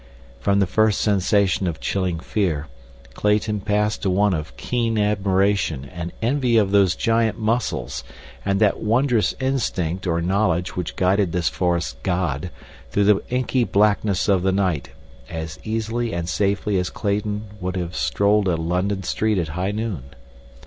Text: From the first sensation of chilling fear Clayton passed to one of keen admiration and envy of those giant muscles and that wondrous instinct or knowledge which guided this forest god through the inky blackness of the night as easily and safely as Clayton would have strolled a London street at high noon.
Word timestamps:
From 0.39 0.59
the 0.59 0.65
first 0.65 0.99
sensation 0.99 1.67
of 1.67 1.79
chilling 1.79 2.19
fear 2.19 2.65
Clayton 3.13 3.59
passed 3.61 4.01
to 4.01 4.09
one 4.09 4.33
of 4.33 4.57
keen 4.57 4.97
admiration 4.97 5.85
and 5.93 6.11
envy 6.23 6.57
of 6.57 6.71
those 6.71 6.95
giant 6.95 7.37
muscles 7.37 8.03
and 8.43 8.59
that 8.59 8.79
wondrous 8.79 9.35
instinct 9.39 10.07
or 10.07 10.19
knowledge 10.19 10.75
which 10.75 10.95
guided 10.95 11.33
this 11.33 11.49
forest 11.49 12.01
god 12.01 12.49
through 12.89 13.03
the 13.03 13.21
inky 13.29 13.63
blackness 13.63 14.27
of 14.27 14.41
the 14.41 14.51
night 14.51 14.89
as 15.29 15.59
easily 15.63 16.13
and 16.15 16.27
safely 16.27 16.79
as 16.79 16.89
Clayton 16.89 17.43
would 17.59 17.75
have 17.75 17.95
strolled 17.95 18.47
a 18.47 18.55
London 18.57 19.03
street 19.03 19.37
at 19.37 19.49
high 19.49 19.69
noon. 19.69 20.01